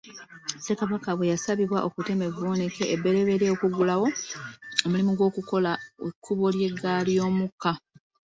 [0.59, 4.07] Ssekabaka bwe yasabibwa okutema evvuunike ebbereberye okuggulawo
[4.85, 5.71] omulimu gw'okukola
[6.07, 7.71] ekkubo ly'eggaali y'omukka.